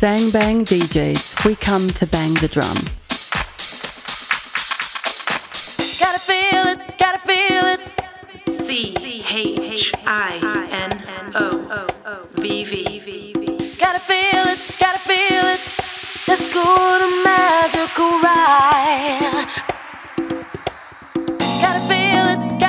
Sang 0.00 0.30
Bang 0.30 0.64
DJs, 0.64 1.44
we 1.44 1.54
come 1.54 1.86
to 1.86 2.06
bang 2.06 2.32
the 2.32 2.48
drum. 2.48 2.78
Gotta 6.00 6.18
feel 6.18 6.68
it, 6.72 6.96
gotta 6.98 7.18
feel 7.18 7.66
it. 7.74 7.80
C 8.50 8.94
H 9.30 9.92
I 10.06 10.40
N 10.72 11.02
O 11.34 12.26
V 12.36 12.64
V. 12.64 13.32
Gotta 13.78 14.00
feel 14.00 14.46
it, 14.48 14.58
gotta 14.80 15.00
feel 15.00 15.44
it. 15.52 15.60
Let's 16.26 16.46
go 16.50 16.62
on 16.62 17.02
a 17.02 17.22
magical 17.22 18.20
ride. 18.22 19.44
Gotta 21.60 21.82
feel 21.90 22.24
it, 22.32 22.59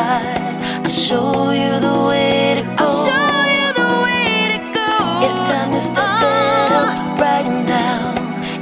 I'll 0.00 0.88
show 0.88 1.50
you 1.50 1.80
the 1.80 2.06
way 2.08 2.54
to 2.58 2.62
go. 2.62 2.84
I'll 2.84 3.06
show 3.08 3.34
you 3.58 3.68
the 3.82 3.90
way 4.06 4.54
to 4.54 4.58
go. 4.78 4.90
It's 5.26 5.42
time 5.50 5.72
to 5.72 5.80
step 5.80 5.98
uh-huh. 5.98 6.62
it 6.62 6.72
up 6.86 7.20
right 7.20 7.48
now 7.66 8.14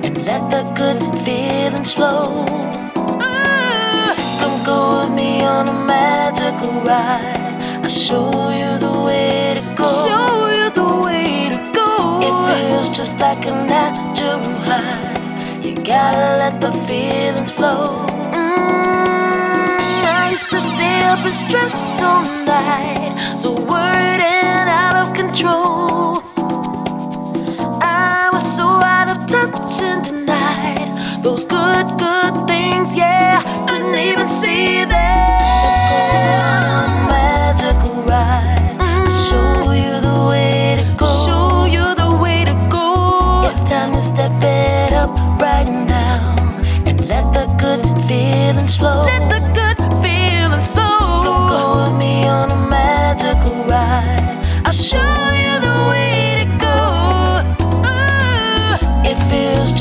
and 0.03 0.15
let 0.25 0.43
the 0.51 0.63
good 0.81 1.03
feelings 1.27 1.93
flow. 1.93 2.47
Uh. 3.21 4.17
Come 4.41 4.57
go 4.65 4.79
with 5.05 5.15
me 5.15 5.43
on 5.45 5.69
a 5.69 5.79
magical 5.85 6.73
ride. 6.81 7.53
I'll 7.85 7.89
show 7.89 8.49
you 8.61 8.79
the 8.79 8.95
way 9.05 9.57
to 9.59 9.63
go. 9.77 9.89
Show 10.09 10.49
you 10.57 10.71
the 10.71 10.91
way 11.05 11.51
to 11.53 11.59
go. 11.77 12.21
It 12.29 12.35
feels 12.49 12.89
just 12.89 13.21
like 13.21 13.45
a 13.45 13.53
natural 13.53 14.41
high. 14.65 15.61
You 15.61 15.75
gotta 15.75 16.39
let 16.41 16.63
the 16.63 16.73
feelings 16.89 17.51
flow. 17.51 18.16
Up 21.09 21.25
and 21.25 21.35
stress 21.35 22.03
all 22.03 22.23
night, 22.45 23.15
so 23.39 23.53
worried 23.53 24.21
and 24.21 24.69
out 24.69 24.97
of 25.07 25.15
control. 25.15 26.21
I 27.81 28.29
was 28.33 28.45
so 28.57 28.65
out 28.65 29.09
of 29.15 29.19
touch 29.29 29.83
and 29.83 30.05
those 31.25 31.45
good, 31.45 31.87
good 31.99 32.49
things. 32.49 32.95
Yeah, 32.95 33.41
couldn't 33.69 33.95
even 33.95 34.29
see 34.29 34.85
them. 34.85 35.37
Let's 35.65 35.83
go 35.91 36.01
on 36.53 36.63
a 36.75 36.83
magical 37.13 37.95
ride. 38.03 39.09
Show 39.29 39.73
you 39.73 40.01
the 40.01 40.19
way 40.29 40.77
to 40.81 40.87
go. 40.99 41.07
Show 41.27 41.67
you 41.67 41.95
the 41.95 42.11
way 42.21 42.45
to 42.45 42.55
go. 42.69 43.47
It's 43.49 43.63
time 43.63 43.93
to 43.93 44.03
step 44.03 44.33
it 44.43 44.93
up 44.93 45.15
right 45.41 45.71
now 45.71 46.37
and 46.85 46.97
let 47.09 47.25
the 47.33 47.47
good 47.63 47.83
feelings 48.09 48.77
flow. 48.77 49.16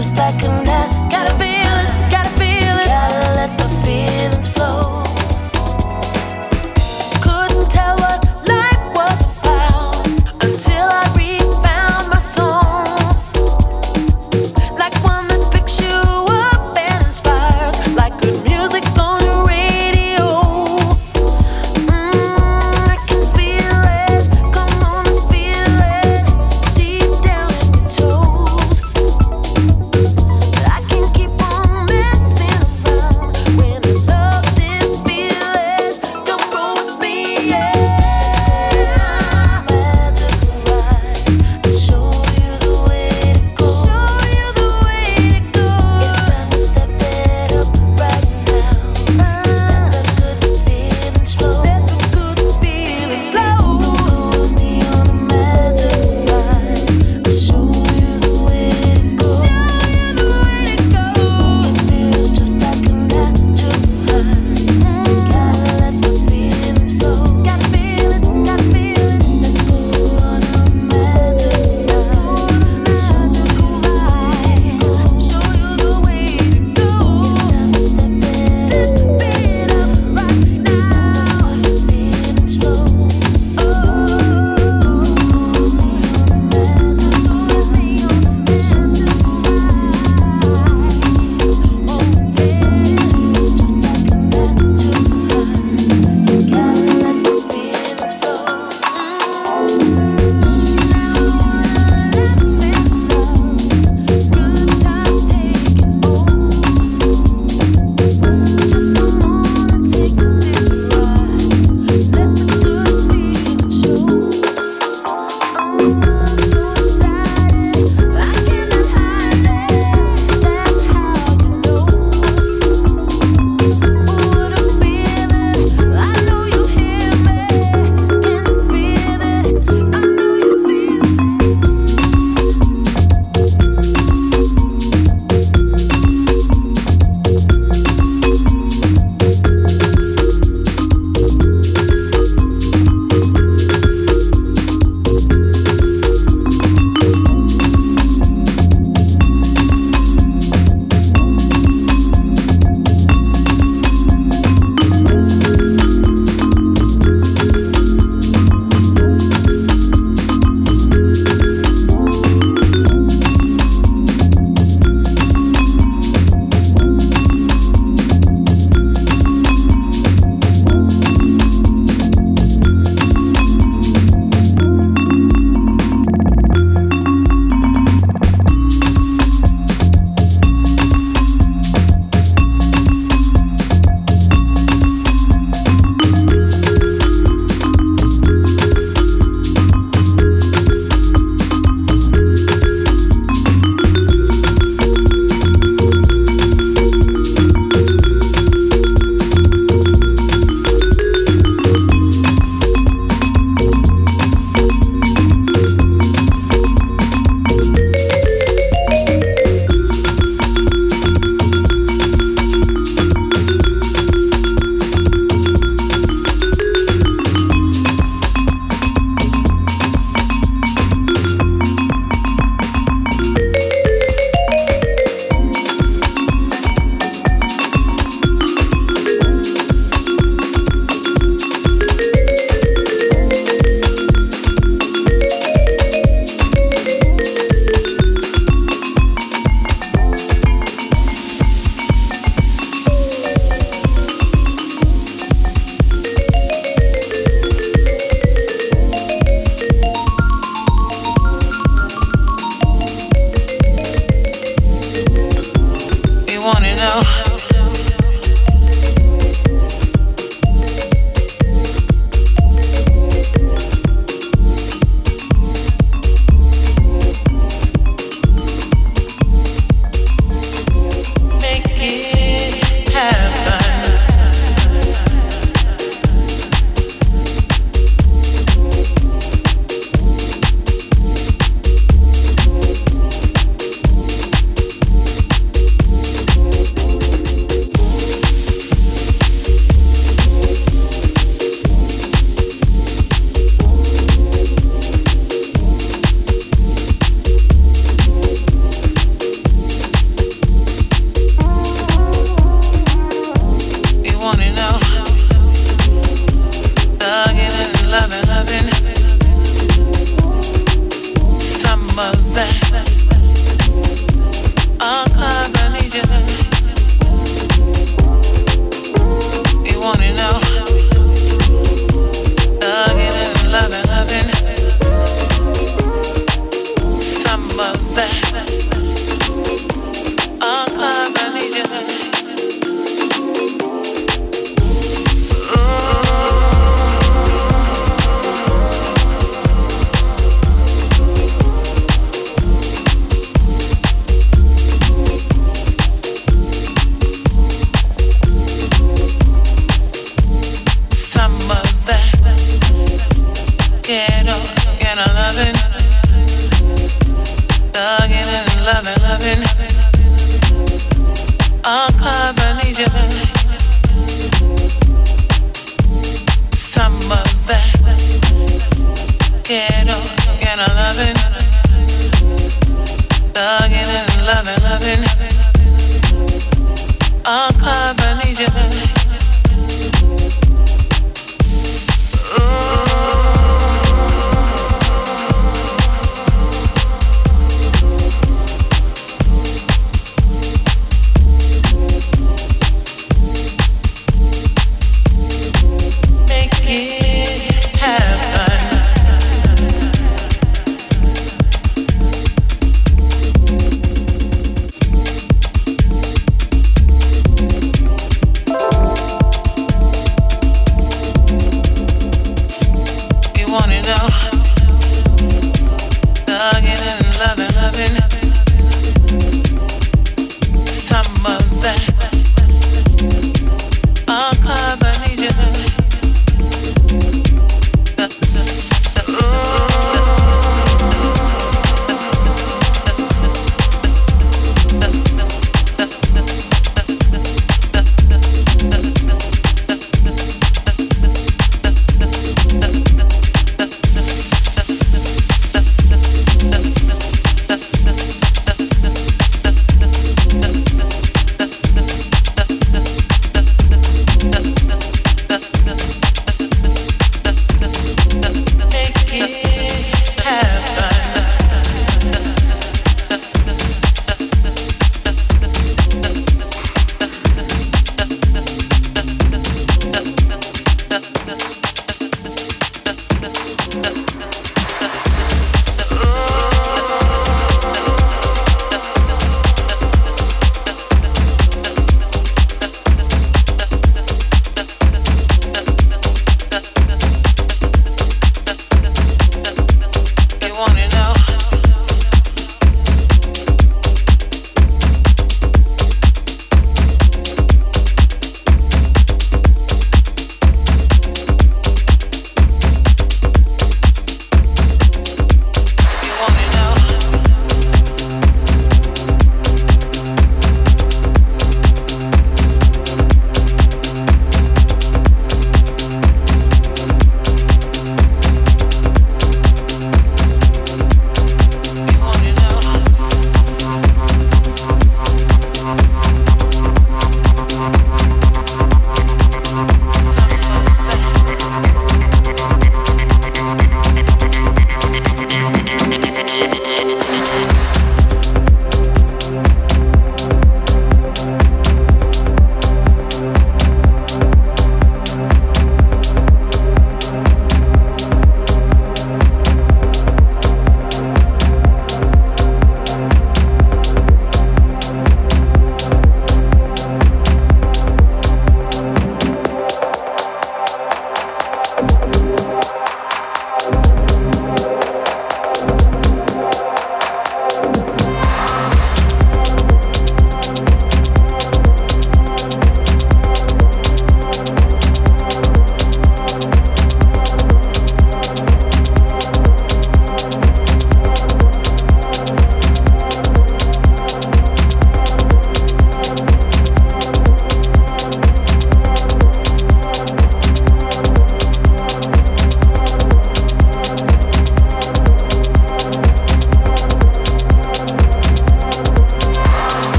Just 0.00 0.16
like 0.16 0.42
a 0.44 0.79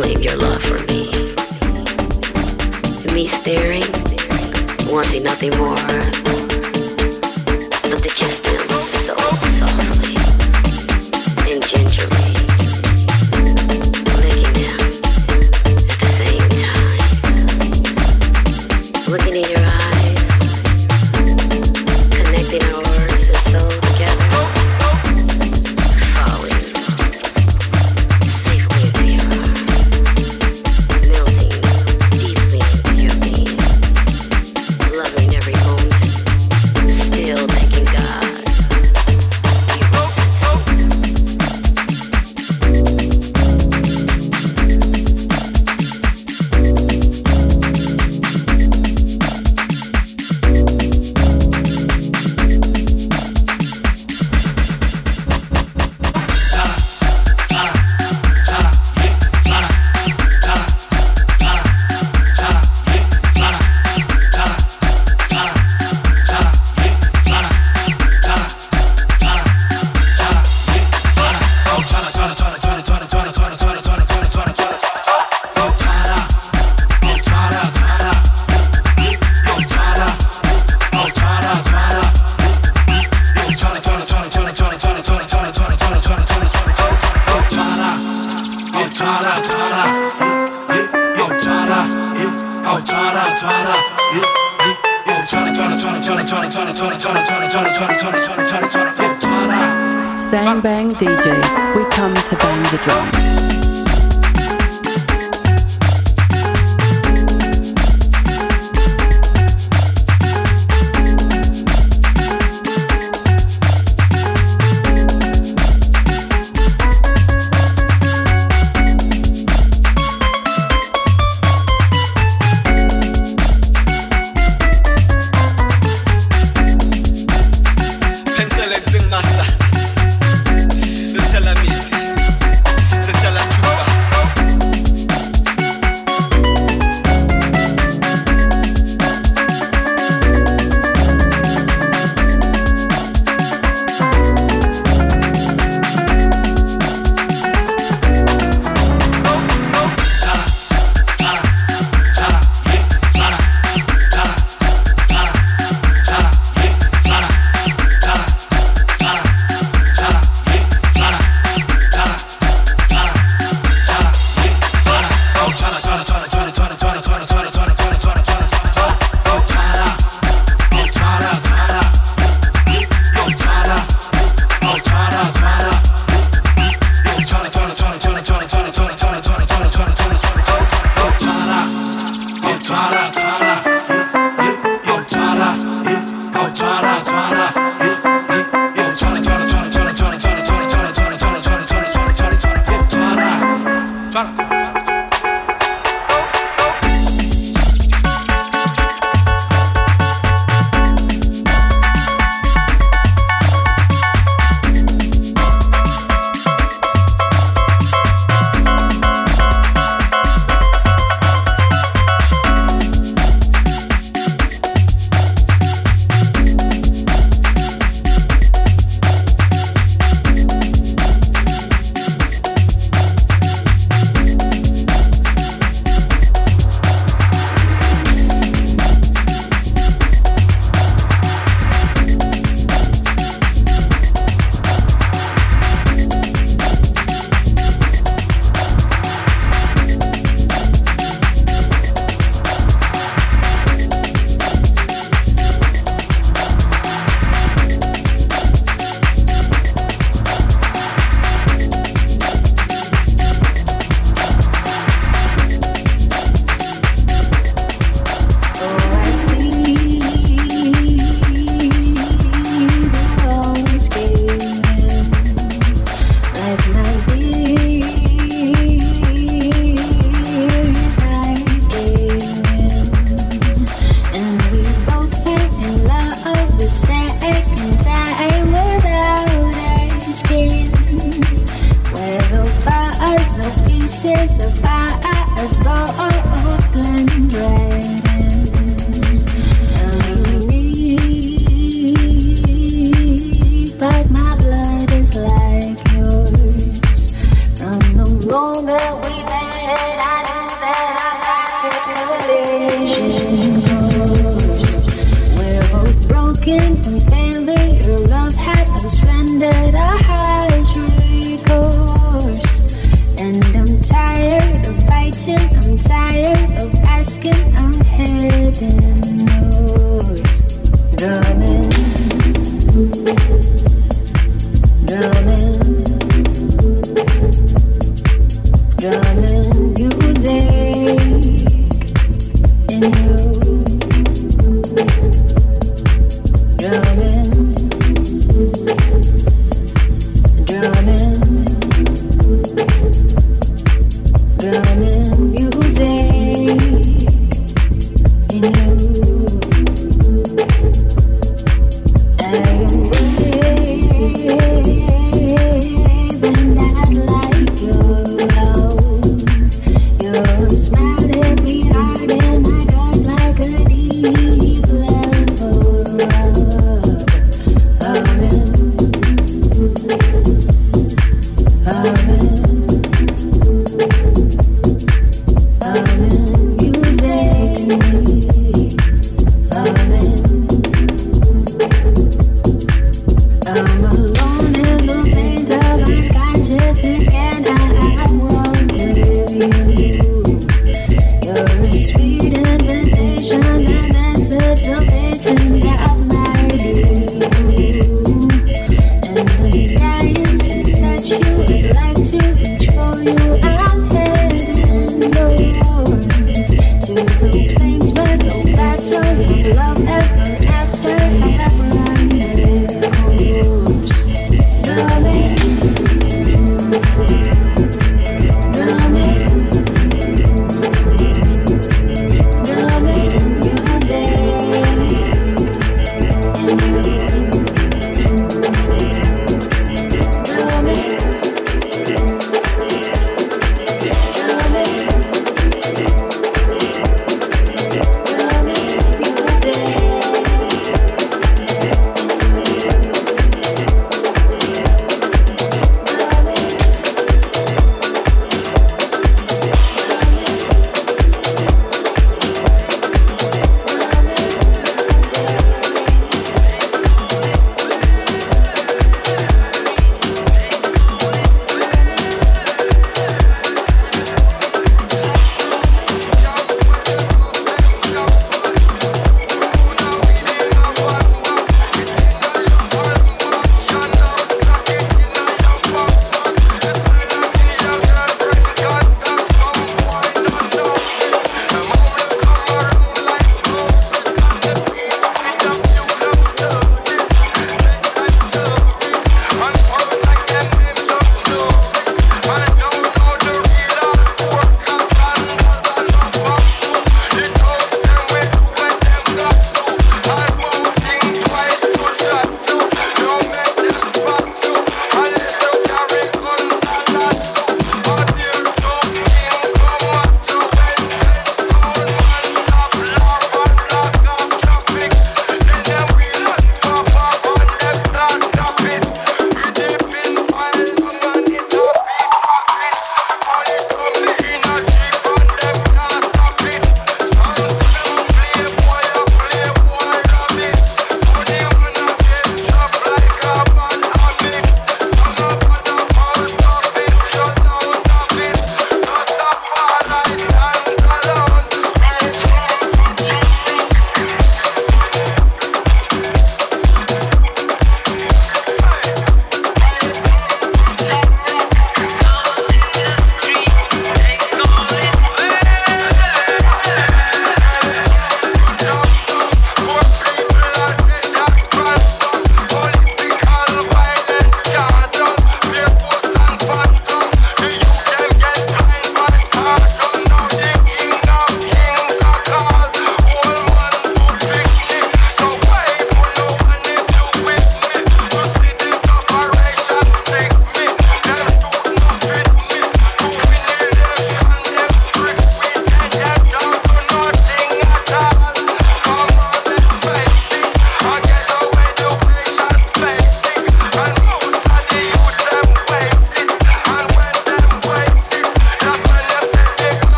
claim 0.00 0.18
your 0.22 0.36
love 0.38 0.62
for 0.62 0.78
me. 0.86 1.10
Me 3.14 3.26
staring, 3.26 3.84
wanting 4.90 5.22
nothing 5.22 5.50
more. 5.58 5.74
But 7.90 8.00
the 8.00 8.10
kiss 8.16 8.40
feels 8.40 8.90
so 9.04 9.49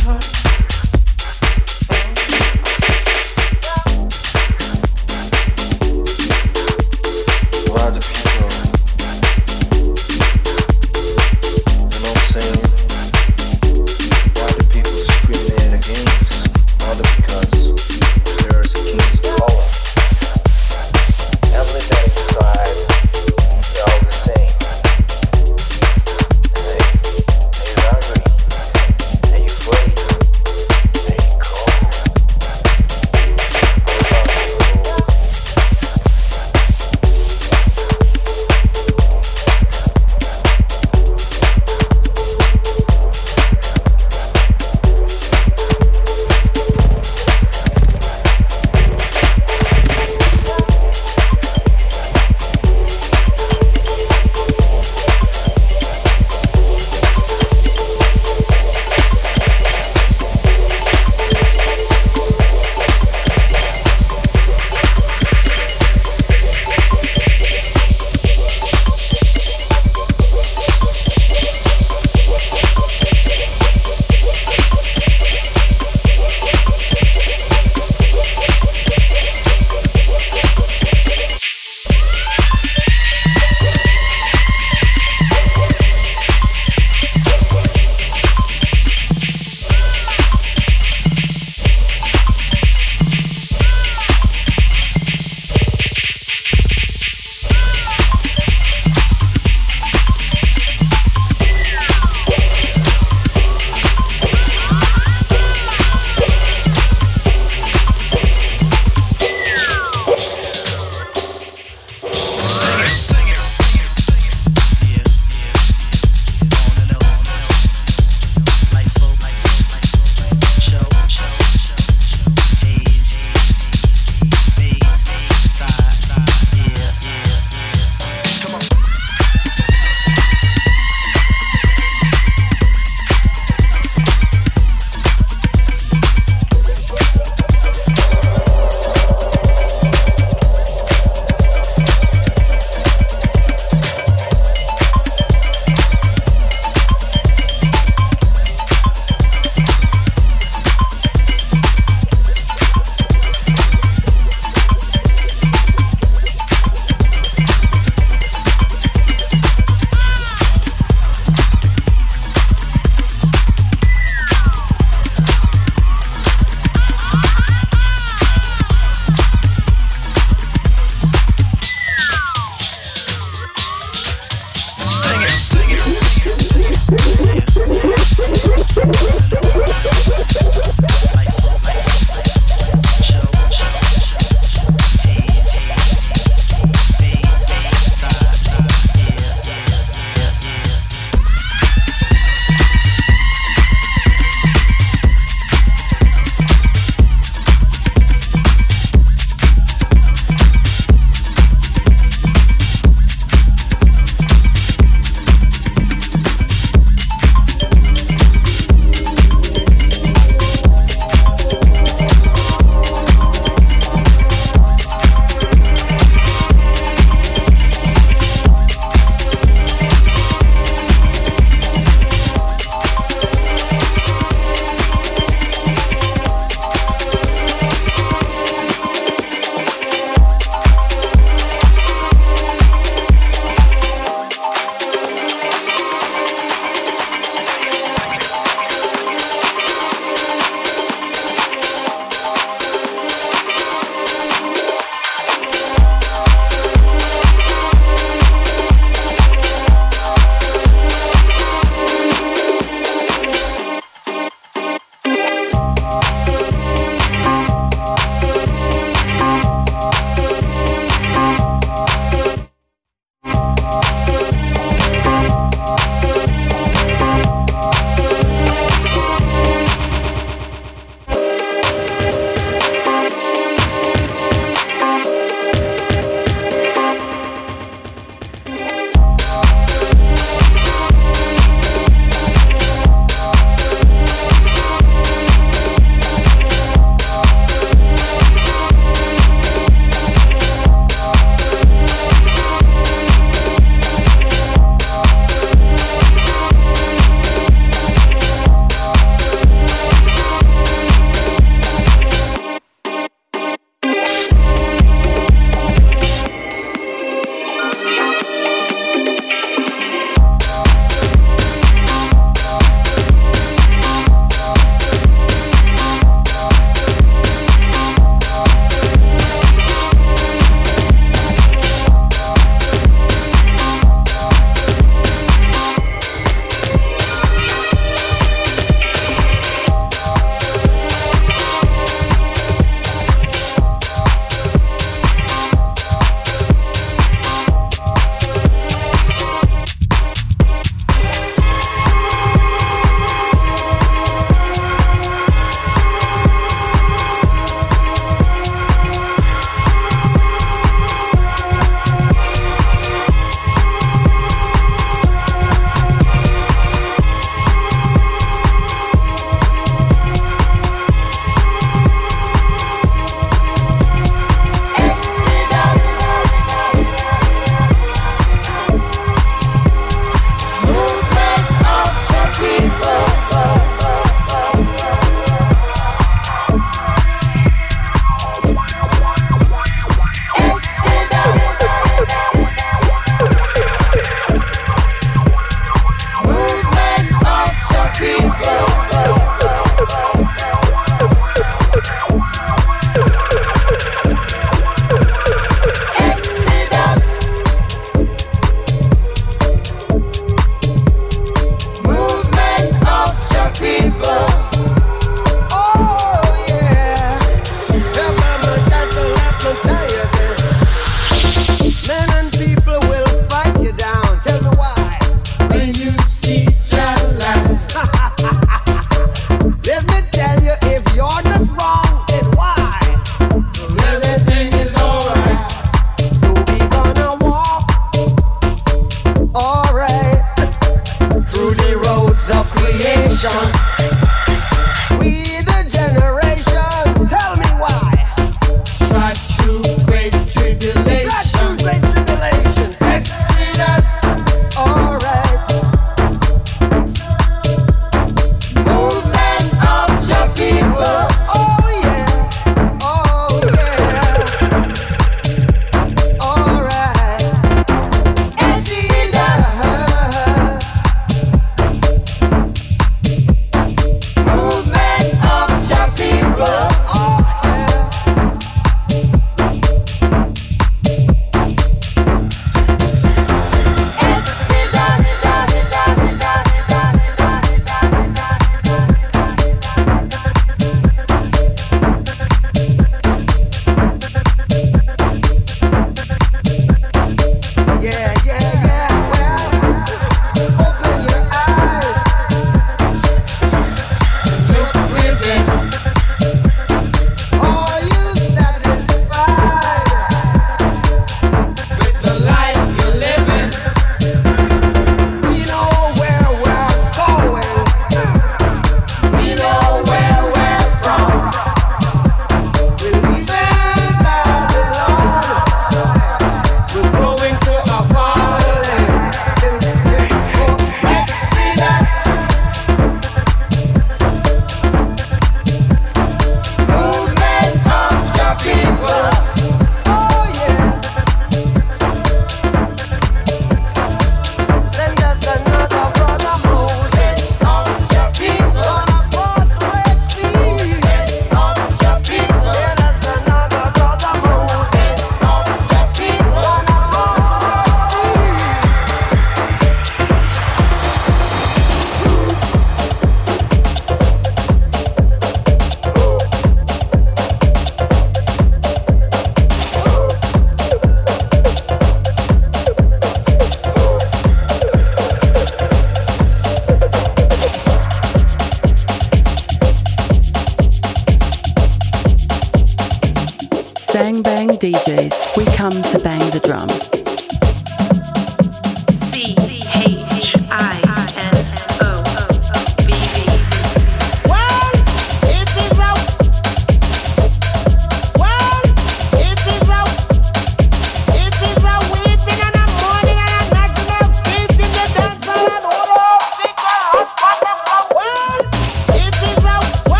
heart. 0.00 0.21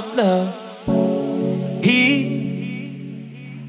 of 0.00 0.14
love. 0.16 1.84
He 1.84 1.98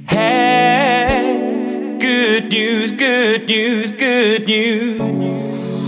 had 0.06 2.00
good 2.00 2.50
news, 2.50 2.94
good 2.94 3.48
news, 3.48 3.92
good 3.92 4.48
news 4.48 4.98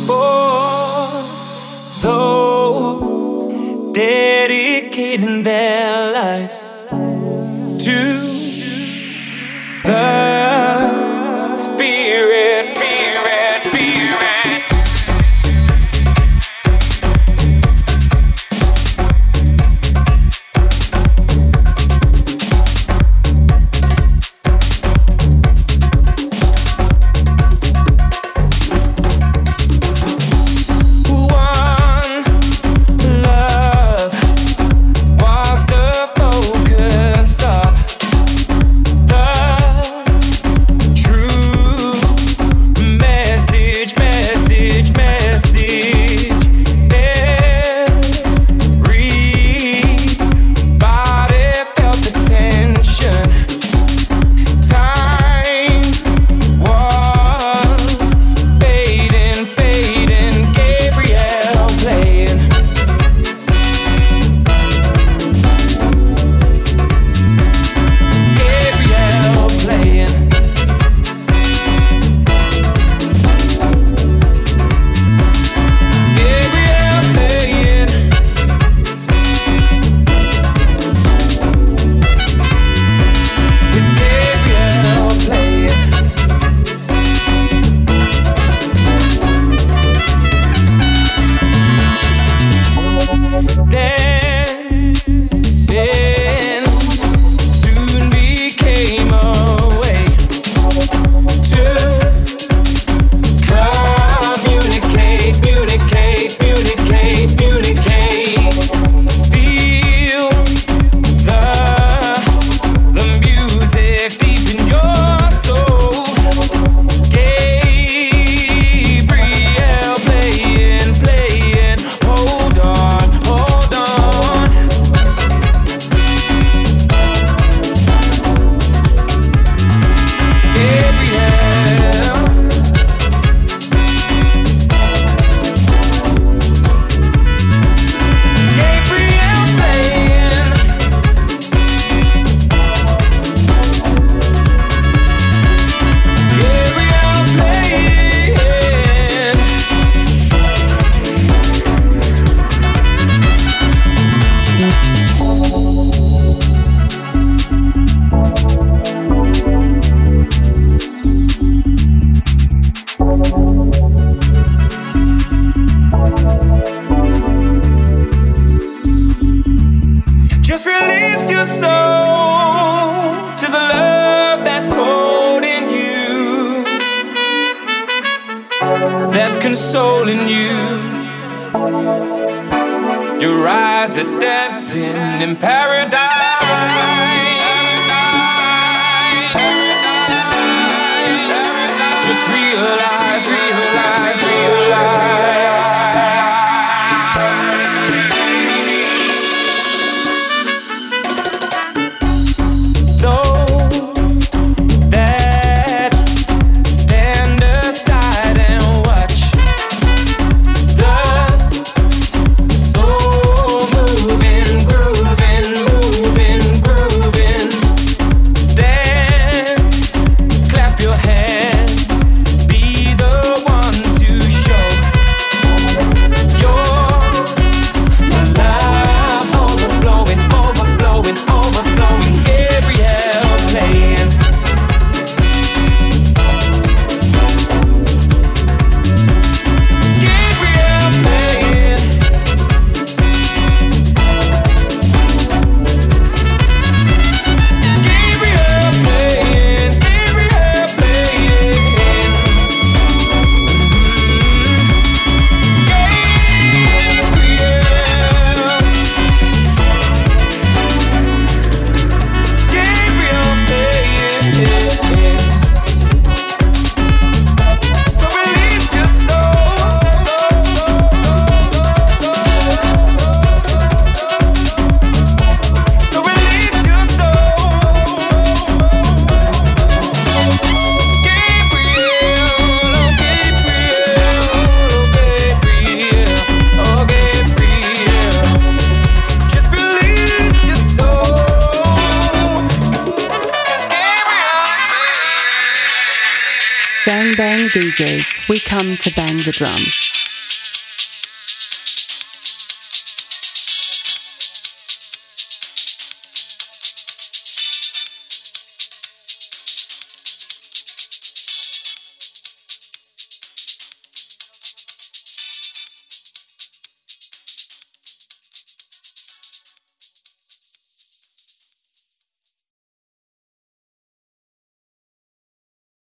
for 0.05 1.07
those 2.05 3.45
dedicating 3.93 5.43
their 5.43 6.11
lives 6.11 6.62